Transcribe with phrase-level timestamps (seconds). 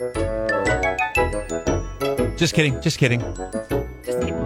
[0.00, 0.14] Just
[2.54, 2.80] kidding.
[2.80, 3.20] Just kidding.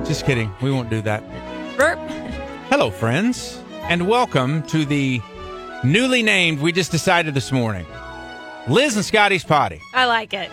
[0.05, 0.53] Just kidding.
[0.61, 1.23] We won't do that.
[1.77, 1.97] Burp.
[2.71, 5.21] Hello, friends, and welcome to the
[5.85, 6.61] newly named.
[6.61, 7.87] We just decided this morning,
[8.67, 9.81] Liz and Scotty's potty.
[9.93, 10.51] I like it.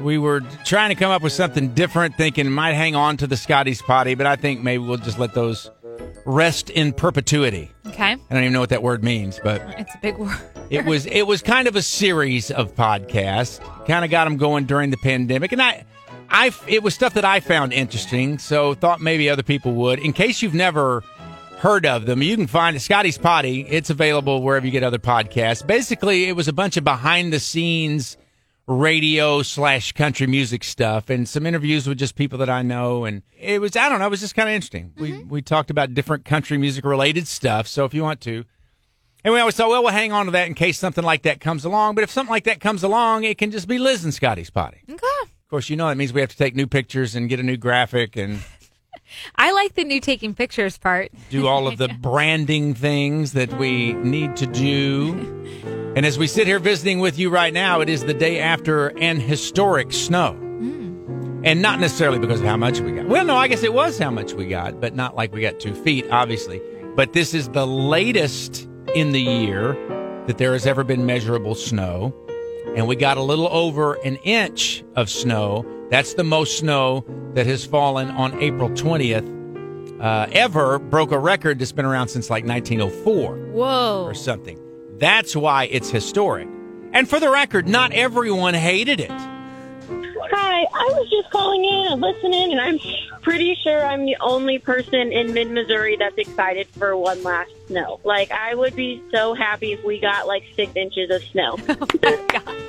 [0.00, 3.26] We were trying to come up with something different, thinking it might hang on to
[3.26, 5.72] the Scotty's potty, but I think maybe we'll just let those
[6.24, 7.72] rest in perpetuity.
[7.96, 8.12] Okay.
[8.12, 10.36] I don't even know what that word means, but It's a big word.
[10.68, 13.58] it was it was kind of a series of podcasts.
[13.86, 15.86] Kind of got them going during the pandemic, and I,
[16.28, 18.38] I it was stuff that I found interesting.
[18.38, 19.98] So thought maybe other people would.
[19.98, 21.02] In case you've never
[21.56, 23.62] heard of them, you can find Scotty's Potty.
[23.62, 25.66] It's available wherever you get other podcasts.
[25.66, 28.18] Basically, it was a bunch of behind the scenes
[28.66, 33.22] radio slash country music stuff and some interviews with just people that I know and
[33.38, 34.92] it was I don't know it was just kind of interesting.
[34.96, 35.28] We mm-hmm.
[35.28, 37.68] we talked about different country music related stuff.
[37.68, 38.44] So if you want to
[39.24, 41.40] and we always thought, well, we'll hang on to that in case something like that
[41.40, 41.96] comes along.
[41.96, 44.82] But if something like that comes along, it can just be Liz and Scotty's potty.
[44.88, 45.04] Okay.
[45.22, 47.42] Of course, you know that means we have to take new pictures and get a
[47.42, 48.40] new graphic and
[49.36, 51.10] I like the new taking pictures part.
[51.30, 55.12] do all of the branding things that we need to do.
[55.96, 58.88] And as we sit here visiting with you right now, it is the day after
[58.98, 60.32] an historic snow.
[60.32, 61.42] Hmm.
[61.44, 63.06] And not necessarily because of how much we got.
[63.06, 65.60] Well, no, I guess it was how much we got, but not like we got
[65.60, 66.60] two feet, obviously.
[66.96, 69.74] But this is the latest in the year
[70.26, 72.14] that there has ever been measurable snow.
[72.74, 75.64] And we got a little over an inch of snow.
[75.90, 81.58] That's the most snow that has fallen on April 20th uh, ever broke a record
[81.58, 84.04] that's been around since like 1904 Whoa.
[84.04, 84.60] or something.
[84.98, 86.48] That's why it's historic.
[86.92, 89.10] And for the record, not everyone hated it.
[89.10, 92.78] Hi, I was just calling in and listening, and I'm
[93.22, 98.00] pretty sure I'm the only person in mid Missouri that's excited for one last snow.
[98.02, 101.56] Like, I would be so happy if we got like six inches of snow.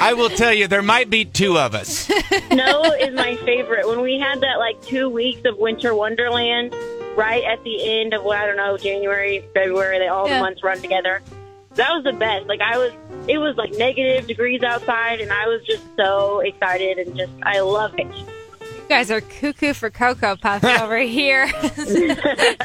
[0.00, 1.90] I will tell you, there might be two of us.
[2.48, 3.86] snow is my favorite.
[3.86, 6.74] When we had that like two weeks of winter wonderland
[7.16, 10.36] right at the end of, well, I don't know, January, February, they all Yeah.
[10.36, 11.20] the months run together.
[11.74, 12.46] That was the best.
[12.46, 12.92] Like, I was,
[13.28, 17.60] it was like negative degrees outside, and I was just so excited and just, I
[17.60, 18.06] love it.
[18.06, 21.46] You guys are cuckoo for Cocoa Puffs over here.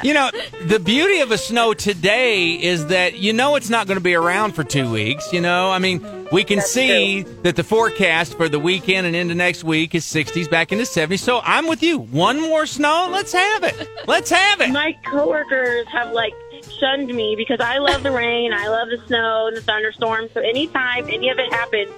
[0.03, 0.29] You know,
[0.67, 4.13] the beauty of a snow today is that you know it's not going to be
[4.13, 5.33] around for two weeks.
[5.33, 9.15] You know, I mean, we can That's see that the forecast for the weekend and
[9.15, 11.19] into next week is 60s back into 70s.
[11.19, 11.97] So I'm with you.
[11.97, 13.89] One more snow, let's have it.
[14.05, 14.69] Let's have it.
[14.71, 16.33] my coworkers have like
[16.77, 20.31] shunned me because I love the rain, I love the snow and the thunderstorms.
[20.33, 21.89] So anytime any of it happens,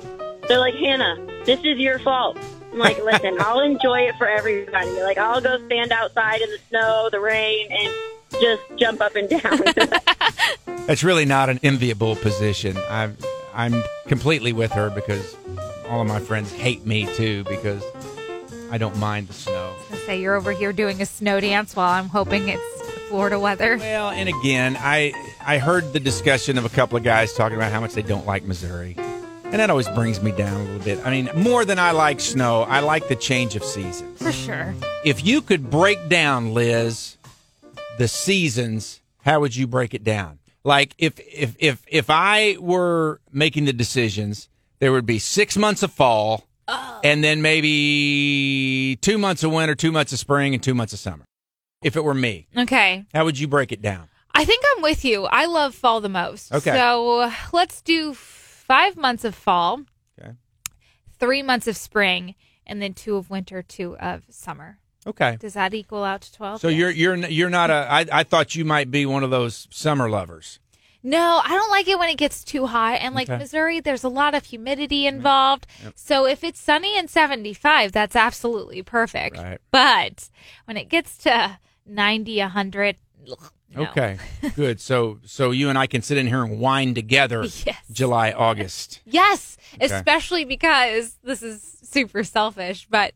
[0.48, 1.16] they're like, Hannah,
[1.46, 2.38] this is your fault.
[2.72, 5.02] I'm like, listen, I'll enjoy it for everybody.
[5.02, 7.92] Like, I'll go stand outside in the snow, the rain, and
[8.40, 9.64] just jump up and down.
[10.86, 12.78] That's really not an enviable position.
[12.88, 13.18] I'm
[13.58, 15.36] I'm completely with her because
[15.90, 17.84] all of my friends hate me too because
[18.70, 19.74] I don't mind the snow.
[20.06, 22.62] Say you're over here doing a snow dance while I'm hoping it's
[23.10, 23.78] Florida weather.
[23.78, 25.12] Well, and again, I
[25.44, 28.28] I heard the discussion of a couple of guys talking about how much they don't
[28.28, 28.96] like Missouri.
[29.46, 31.00] And that always brings me down a little bit.
[31.04, 34.22] I mean, more than I like snow, I like the change of seasons.
[34.22, 34.76] For sure.
[35.04, 37.18] If you could break down, Liz,
[37.98, 40.38] the seasons, how would you break it down?
[40.68, 45.82] Like if if if if I were making the decisions, there would be six months
[45.82, 47.00] of fall, oh.
[47.06, 51.00] and then maybe two months of winter, two months of spring, and two months of
[51.00, 51.24] summer.
[51.82, 53.06] If it were me, Okay.
[53.14, 54.10] how would you break it down?
[54.36, 55.24] I think I'm with you.
[55.24, 56.52] I love fall the most.
[56.52, 56.72] Okay.
[56.74, 59.84] So let's do five months of fall,
[60.20, 60.34] Okay.
[61.18, 62.36] three months of spring,
[62.66, 64.80] and then two of winter, two of summer.
[65.08, 65.38] Okay.
[65.40, 66.62] Does that equal out to 12?
[66.62, 67.88] So you're you're you're not a.
[67.90, 70.60] I I thought you might be one of those summer lovers.
[71.04, 73.00] No, I don't like it when it gets too hot.
[73.02, 73.38] And like Okay.
[73.38, 75.66] Missouri, there's a lot of humidity involved.
[75.96, 79.38] So if it's sunny and 75, that's absolutely perfect.
[79.38, 79.60] Right.
[79.72, 80.28] But
[80.66, 82.98] when it gets to 90, 100,
[83.74, 83.84] no.
[83.84, 84.18] Okay,
[84.56, 84.82] good.
[84.82, 87.44] So so you and I can sit in here and whine together.
[87.66, 87.78] Yes.
[87.92, 89.00] July, August.
[89.06, 89.86] Yes, Okay.
[89.86, 93.14] especially because this is super selfish, but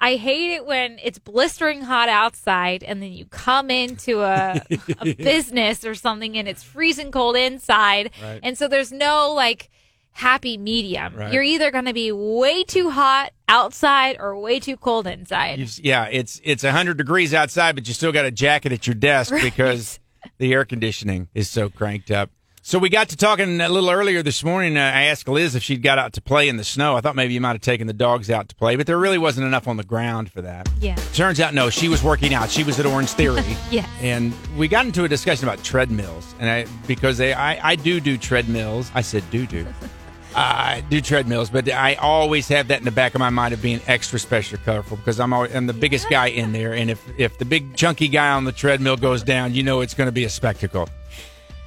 [0.00, 4.62] I hate it when it's blistering hot outside and then you come into a,
[5.00, 8.10] a business or something and it's freezing cold inside.
[8.22, 8.40] Right.
[8.42, 9.70] And so there's no like
[10.12, 11.14] happy medium.
[11.14, 11.32] Right.
[11.32, 15.58] You're either going to be way too hot outside or way too cold inside.
[15.58, 18.94] You, yeah, it's it's hundred degrees outside, but you still got a jacket at your
[18.94, 19.98] desk because
[20.38, 22.30] the air conditioning is so cranked up.
[22.62, 24.76] So we got to talking a little earlier this morning.
[24.76, 26.96] Uh, I asked Liz if she'd got out to play in the snow.
[26.96, 29.16] I thought maybe you might have taken the dogs out to play, but there really
[29.16, 30.68] wasn't enough on the ground for that.
[30.80, 30.96] yeah.
[31.14, 32.50] Turns out, no, she was working out.
[32.50, 33.42] She was at Orange Theory.
[33.70, 33.86] yeah.
[34.02, 38.00] And we got into a discussion about treadmills, and I because they, I, I do
[38.00, 38.90] do treadmills.
[38.94, 39.66] I said do do.
[40.36, 43.62] I do treadmills, but I always have that in the back of my mind of
[43.62, 47.02] being extra special careful because I'm always, I'm the biggest guy in there, and if
[47.18, 50.12] if the big chunky guy on the treadmill goes down, you know it's going to
[50.12, 50.86] be a spectacle,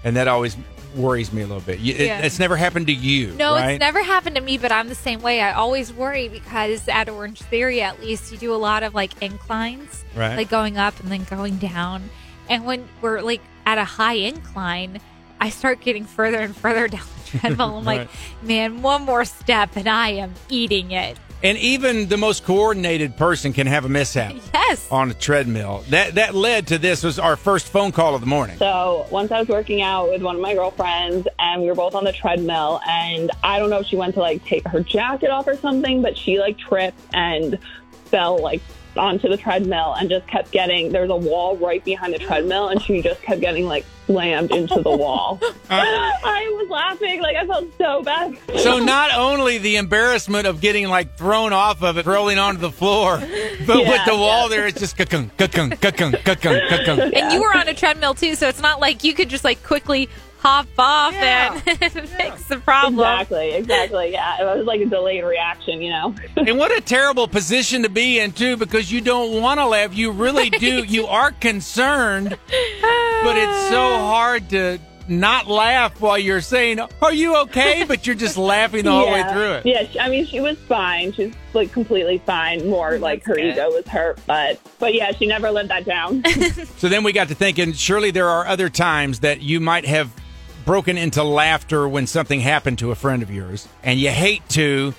[0.03, 0.55] and that always
[0.95, 1.79] worries me a little bit.
[1.79, 3.71] You, it- it's never happened to you, No, right?
[3.71, 5.41] it's never happened to me, but I'm the same way.
[5.41, 9.21] I always worry because at Orange Theory, at least, you do a lot of like
[9.21, 10.35] inclines, Right.
[10.35, 12.09] like going up and then going down.
[12.49, 14.99] And when we're like at a high incline,
[15.39, 17.01] I start getting further and further down
[17.31, 17.77] the treadmill.
[17.77, 17.99] I'm Right.
[17.99, 18.09] like,
[18.43, 21.17] man, one more step and I am eating it.
[21.43, 24.87] And even the most coordinated person can have a mishap Yes.
[24.91, 25.83] on a treadmill.
[25.89, 28.57] That that led to this was our first phone call of the morning.
[28.57, 31.95] So once I was working out with one of my girlfriends and we were both
[31.95, 35.29] on the treadmill and I don't know if she went to like take her jacket
[35.31, 37.57] off or something, but she like tripped and
[38.11, 38.61] fell like
[38.97, 42.67] onto the treadmill and just kept getting there was a wall right behind the treadmill
[42.67, 45.39] and she just kept getting like slammed into the wall.
[45.69, 45.77] Uh.
[45.77, 48.37] I was laughing, like I felt so bad.
[48.57, 52.71] So not only the embarrassment of getting like thrown off of it, rolling onto the
[52.71, 54.47] floor, but with the wall yeah.
[54.49, 57.13] there, it's just kakung, kakung, kakung, kakung, kakung.
[57.15, 59.63] And you were on a treadmill too, so it's not like you could just like
[59.63, 60.09] quickly
[60.41, 61.53] hop off Yeah.
[61.65, 62.95] and fix the problem.
[62.95, 64.11] Exactly, exactly.
[64.11, 64.41] Yeah.
[64.41, 66.15] It was like a delayed reaction, you know.
[66.37, 69.95] And what a terrible position to be in too, because you don't want to laugh.
[69.95, 70.83] You really do.
[70.91, 77.35] You are concerned, but it's so hard to not laugh while you're saying, "Are you
[77.43, 79.65] okay?" But you're just laughing the whole way through it.
[79.65, 81.13] Yeah, I mean, she was fine.
[81.13, 82.67] She's like completely fine.
[82.69, 83.53] More like her good.
[83.53, 86.23] ego was hurt, but but yeah, she never lived that down.
[86.77, 90.11] So then we got to thinking, surely there are other times that you might have
[90.65, 94.93] broken into laughter when something happened to a friend of yours, and you hate to.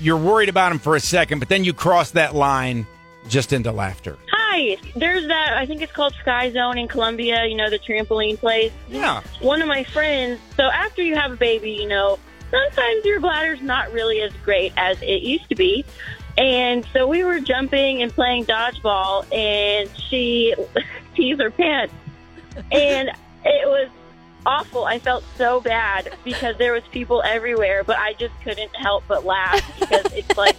[0.00, 2.86] You're worried about him for a second, but then you cross that line
[3.28, 4.18] just into laughter.
[4.30, 5.54] Hi, there's that.
[5.56, 7.46] I think it's called Sky Zone in Columbia.
[7.46, 8.72] You know the trampoline place.
[8.88, 9.22] Yeah.
[9.40, 10.38] One of my friends.
[10.56, 12.18] So after you have a baby, you know
[12.50, 15.84] sometimes your bladder's not really as great as it used to be.
[16.38, 20.54] And so we were jumping and playing dodgeball, and she
[21.14, 21.94] pees her pants,
[22.70, 23.08] and
[23.44, 23.88] it was
[24.46, 24.84] awful.
[24.84, 29.24] I felt so bad because there was people everywhere, but I just couldn't help but
[29.24, 30.56] laugh because it's like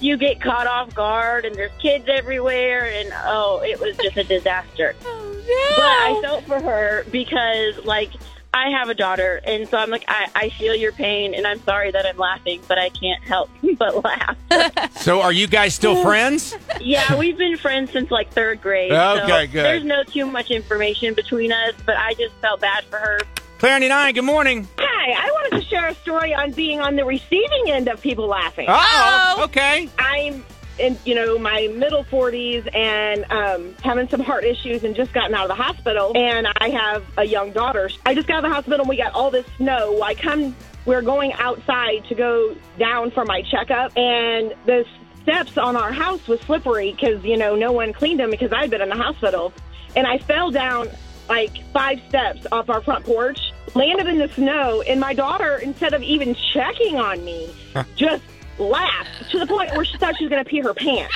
[0.00, 4.24] you get caught off guard, and there's kids everywhere, and oh, it was just a
[4.24, 4.94] disaster.
[5.04, 5.34] Oh,
[5.76, 8.10] But I felt for her because, like,
[8.54, 11.60] I have a daughter, and so I'm like, I, I feel your pain, and I'm
[11.64, 14.36] sorry that I'm laughing, but I can't help but laugh.
[14.98, 16.56] So are you guys still friends?
[16.80, 18.90] yeah, we've been friends since like third grade.
[18.92, 19.64] Okay, so good.
[19.64, 23.20] There's no too much information between us, but I just felt bad for her.
[23.58, 24.68] Clear 99, good morning.
[24.78, 28.26] Hi, I wanted to share a story on being on the receiving end of people
[28.26, 28.66] laughing.
[28.68, 29.44] Oh, Oh.
[29.44, 29.88] okay.
[29.98, 30.44] I'm
[30.78, 35.34] in, you know, my middle 40s and um, having some heart issues and just gotten
[35.34, 36.12] out of the hospital.
[36.14, 37.90] And I have a young daughter.
[38.06, 40.02] I just got out of the hospital and we got all this snow.
[40.02, 40.54] I come,
[40.84, 44.84] we're going outside to go down for my checkup, and the
[45.22, 48.70] steps on our house was slippery because you know no one cleaned them because I'd
[48.70, 49.52] been in the hospital,
[49.94, 50.88] and I fell down
[51.28, 53.38] like five steps off our front porch,
[53.74, 57.54] landed in the snow, and my daughter, instead of even checking on me,
[57.96, 58.22] just
[58.58, 61.14] laughed to the point where she thought she was going to pee her pants.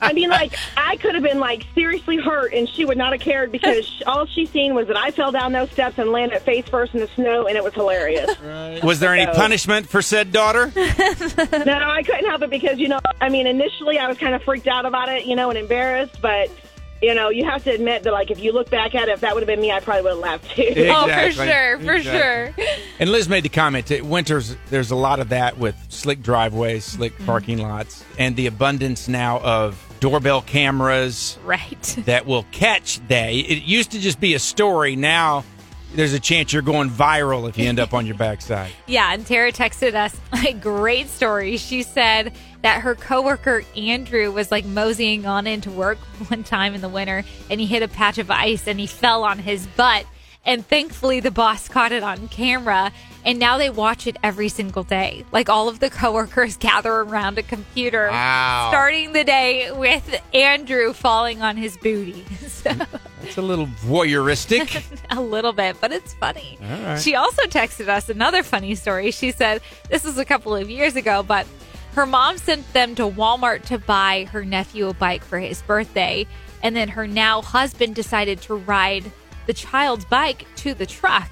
[0.00, 3.20] I mean, like, I could have been, like, seriously hurt, and she would not have
[3.20, 6.42] cared because sh- all she seen was that I fell down those steps and landed
[6.42, 8.30] face first in the snow, and it was hilarious.
[8.82, 10.72] Was there any punishment for said daughter?
[10.76, 14.42] no, I couldn't help it because, you know, I mean, initially I was kind of
[14.42, 16.50] freaked out about it, you know, and embarrassed, but.
[17.02, 19.20] You know, you have to admit that, like, if you look back at it, if
[19.20, 20.62] that would have been me, I probably would have laughed too.
[20.76, 20.92] Yeah.
[21.02, 22.02] Oh, for sure, for Exactly.
[22.64, 22.66] sure.
[23.00, 26.84] And Liz made the comment that winters, there's a lot of that with slick driveways,
[26.84, 27.26] slick Mm-hmm.
[27.26, 31.98] parking lots, and the abundance now of doorbell cameras Right.
[32.06, 33.30] that will catch that.
[33.32, 34.94] It used to just be a story.
[34.96, 35.44] Now
[35.94, 38.72] there's a chance you're going viral if you end up on your backside.
[38.86, 41.56] Yeah, and Tara texted us a great story.
[41.56, 42.32] She said
[42.62, 47.24] that her coworker Andrew was like moseying on into work one time in the winter
[47.50, 50.06] and he hit a patch of ice and he fell on his butt.
[50.44, 52.90] And thankfully the boss caught it on camera
[53.24, 55.24] and now they watch it every single day.
[55.30, 58.68] Like all of the coworkers gather around a computer Wow.
[58.70, 62.24] starting the day with Andrew falling on his booty.
[62.48, 62.72] So
[63.32, 64.84] It's a little voyeuristic.
[65.10, 66.58] a little bit, but it's funny.
[66.60, 67.00] Right.
[67.00, 69.10] She also texted us another funny story.
[69.10, 71.46] She said this was a couple of years ago, but
[71.94, 76.26] her mom sent them to Walmart to buy her nephew a bike for his birthday,
[76.62, 79.10] and then her now husband decided to ride
[79.46, 81.30] the child's bike to the truck.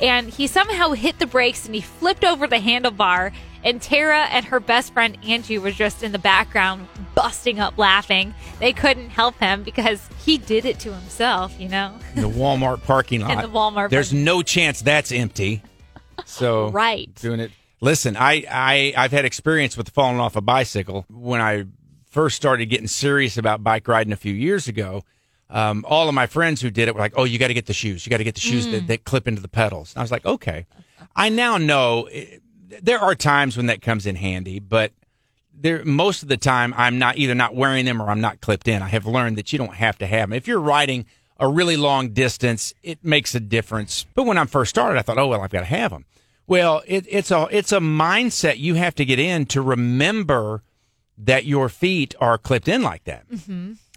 [0.00, 3.32] And he somehow hit the brakes and he flipped over the handlebar.
[3.64, 6.86] And Tara and her best friend Angie was just in the background
[7.16, 8.32] busting up laughing.
[8.60, 11.98] They couldn't help him because he did it to himself, you know?
[12.14, 13.32] in the Walmart parking lot.
[13.32, 15.62] In the Walmart There's no chance that's empty.
[16.24, 17.12] So Right.
[17.16, 17.50] doing it.
[17.80, 21.64] Listen, I, I I've had experience with falling off a bicycle when I
[22.10, 25.02] first started getting serious about bike riding a few years ago.
[25.50, 27.66] Um, all of my friends who did it were like, "Oh, you got to get
[27.66, 28.04] the shoes.
[28.04, 30.10] You got to get the shoes that, that clip into the pedals." And I was
[30.10, 30.66] like, "Okay."
[31.16, 32.38] I now know eh,
[32.82, 34.92] there are times when that comes in handy, but
[35.54, 38.68] there most of the time I'm not either not wearing them or I'm not clipped
[38.68, 38.82] in.
[38.82, 40.32] I have learned that you don't have to have them.
[40.32, 41.06] If you're riding
[41.40, 44.06] a really long distance, it makes a difference.
[44.14, 46.04] But when I first started, I thought, "Oh well, I've got to have them."
[46.46, 50.62] Well, it, it's a it's a mindset you have to get in to remember
[51.18, 53.24] that your feet are clipped in like that.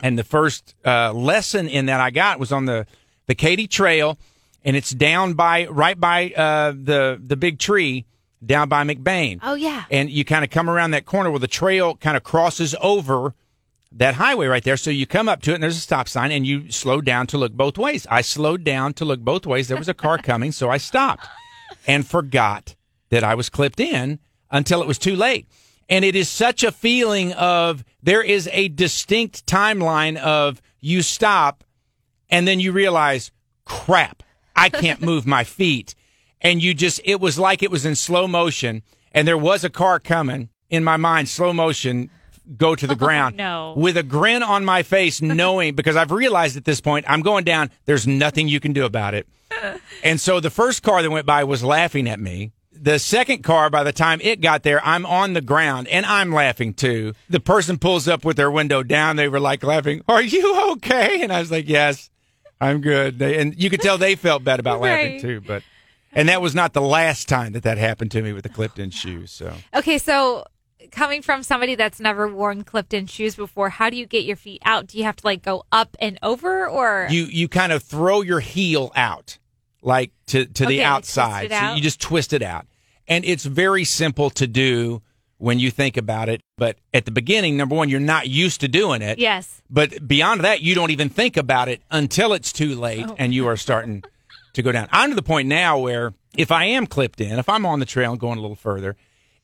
[0.01, 2.87] And the first uh, lesson in that I got was on the
[3.27, 4.17] the Katy Trail,
[4.65, 8.05] and it's down by right by uh, the the big tree
[8.43, 9.39] down by McBaine.
[9.43, 9.85] Oh yeah.
[9.91, 13.35] And you kind of come around that corner where the trail kind of crosses over
[13.91, 14.77] that highway right there.
[14.77, 17.27] So you come up to it and there's a stop sign and you slow down
[17.27, 18.07] to look both ways.
[18.09, 19.67] I slowed down to look both ways.
[19.67, 21.27] There was a car coming, so I stopped
[21.85, 22.75] and forgot
[23.09, 25.47] that I was clipped in until it was too late.
[25.91, 31.65] And it is such a feeling of there is a distinct timeline of you stop
[32.29, 33.29] and then you realize,
[33.65, 34.23] crap,
[34.55, 35.93] I can't move my feet.
[36.39, 39.69] And you just, it was like it was in slow motion and there was a
[39.69, 42.09] car coming in my mind, slow motion,
[42.57, 43.73] go to the oh, ground no.
[43.75, 47.43] with a grin on my face, knowing because I've realized at this point, I'm going
[47.43, 47.69] down.
[47.83, 49.27] There's nothing you can do about it.
[50.03, 52.53] And so the first car that went by was laughing at me.
[52.83, 56.33] The second car, by the time it got there, I'm on the ground and I'm
[56.33, 57.13] laughing too.
[57.29, 59.17] The person pulls up with their window down.
[59.17, 61.21] They were like laughing, Are you okay?
[61.21, 62.09] And I was like, Yes,
[62.59, 63.19] I'm good.
[63.19, 65.41] They, and you could tell they felt bad about laughing too.
[65.41, 65.61] But,
[66.11, 68.79] and that was not the last time that that happened to me with the clipped
[68.79, 69.29] in shoes.
[69.29, 70.45] So Okay, so
[70.91, 74.35] coming from somebody that's never worn clipped in shoes before, how do you get your
[74.35, 74.87] feet out?
[74.87, 78.21] Do you have to like go up and over or you you kind of throw
[78.21, 79.37] your heel out
[79.83, 82.65] like to to Okay, the outside so you just twist it out
[83.11, 85.01] and it's very simple to do
[85.37, 86.41] when you think about it.
[86.57, 89.19] But at the beginning number one you're not used to doing it.
[89.19, 89.61] Yes.
[89.69, 93.15] but beyond that you don't even think about it until it's too late Oh.
[93.17, 94.03] and you are starting
[94.53, 94.87] to go down.
[94.91, 97.85] I'm to the point now where if i am clipped in if i'm on the
[97.85, 98.95] trail and going a little further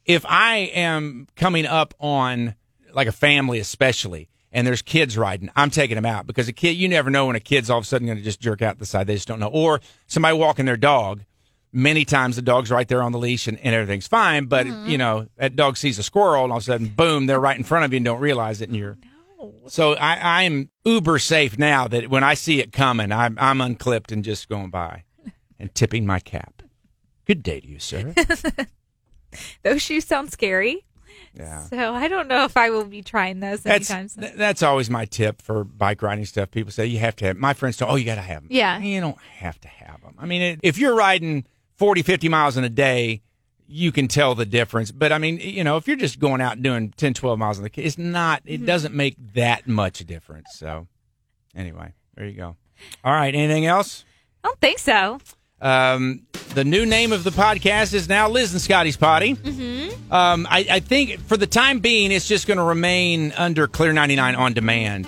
[0.06, 2.56] if i am coming up on
[2.94, 6.78] like a family especially and there's kids riding i'm taking them out because a kid
[6.78, 8.80] you never know when a kid's all of a sudden going to just jerk out
[8.80, 9.06] the side.
[9.08, 9.50] They just don't know.
[9.52, 11.24] Or somebody walking their dog
[11.72, 14.90] many times the dog's right there on the leash and, and everything's fine but mm-hmm.
[14.90, 17.58] you know that dog sees a squirrel and all of a sudden boom they're right
[17.58, 18.98] in front of you and don't realize it and you're
[19.68, 24.12] so I, I'm uber safe now that when I see it coming, I'm, I'm unclipped
[24.12, 25.04] and just going by
[25.60, 26.62] and tipping my cap.
[27.26, 28.14] Good day to you, sir.
[29.64, 30.86] Those shoes sound scary.
[31.34, 31.64] Yeah.
[31.66, 34.24] So I don't know if I will be trying those That's anytime soon.
[34.24, 36.50] th- that's always my tip for bike riding stuff.
[36.50, 37.38] People say you have to have.
[37.38, 38.80] My friends say, "Oh, you got to have them." Yeah.
[38.80, 40.16] you don't have to have them.
[40.18, 41.46] I mean, it, if you're riding
[41.78, 43.22] 40, 50 miles in a day,
[43.68, 44.92] you can tell the difference.
[44.92, 47.58] But I mean, you know, if you're just going out and doing 10, 12 miles
[47.58, 48.42] in the, it's not.
[48.46, 50.50] It doesn't make that much difference.
[50.54, 50.88] So,
[51.56, 52.56] anyway, there you go.
[53.04, 53.34] All right.
[53.34, 54.06] Anything else?
[54.44, 55.20] I don't think so.
[55.60, 59.36] Um, the new name of the podcast is now Liz and Scotty's Potty.
[59.36, 60.14] Mm-hmm.
[60.14, 63.92] Um, I, I think for the time being, it's just going to remain under Clear
[63.92, 65.08] 99 on demand.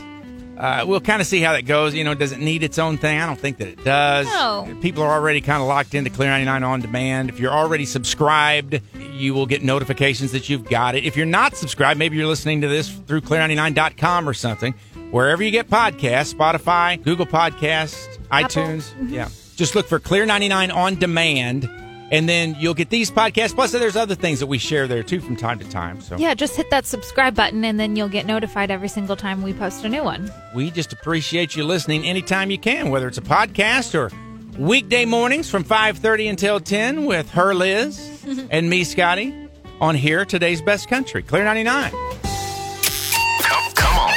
[0.60, 1.94] Uh, we'll kind of see how that goes.
[1.96, 3.18] You know, does it need its own thing?
[3.20, 4.28] I don't think that it does.
[4.28, 4.78] No.
[4.82, 7.30] People are already kind of locked into Clear 99 on demand.
[7.30, 8.82] If you're already subscribed,
[9.14, 11.06] you will get notifications that you've got it.
[11.06, 14.74] If you're not subscribed, maybe you're listening to this through clear99.com or something.
[15.12, 18.94] Wherever you get podcasts, Spotify, Google Podcasts, iTunes.
[19.10, 19.30] Yeah.
[19.56, 21.70] Just look for Clear 99 on demand,
[22.12, 23.54] and then you'll get these podcasts.
[23.56, 26.02] Plus, there's other things that we share there too from time to time.
[26.02, 29.42] So Yeah, just hit that subscribe button and then you'll get notified every single time
[29.42, 30.32] we post a new one.
[30.56, 34.12] we just appreciate you listening anytime you can, whether it's a podcast or
[34.58, 38.00] weekday mornings from 5.30 until 10 with her, Liz,
[38.52, 39.34] and me, Scotty,
[39.80, 41.92] on here, today's best country, Clear 99.
[41.92, 44.10] Come, come on.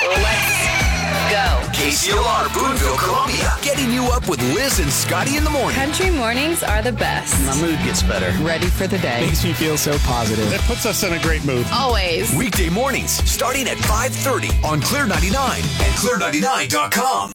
[1.30, 1.68] Go.
[1.72, 3.51] KCLR, Boonville, Columbia.
[3.62, 5.76] Getting you up with Liz and Scotty in the morning.
[5.76, 7.40] Country mornings are the best.
[7.46, 8.30] My mood gets better.
[8.42, 9.20] Ready for the day.
[9.24, 10.52] Makes me feel so positive.
[10.52, 11.64] It puts us in a great mood.
[11.72, 12.34] Always.
[12.34, 17.30] Weekday mornings starting at 5.30 on Clear 99 and Clear99.com.